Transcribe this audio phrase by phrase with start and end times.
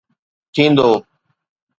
[0.53, 0.89] ٿيندو